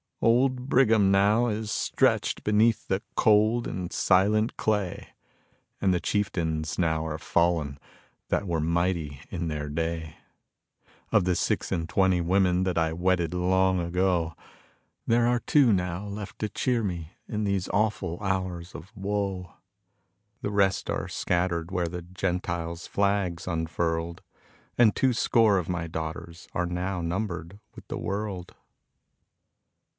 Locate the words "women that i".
12.21-12.93